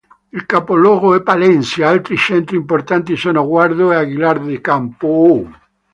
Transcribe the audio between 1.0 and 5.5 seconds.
è Palencia, altri centri importanti sono Guardo e Aguilar de Campoo.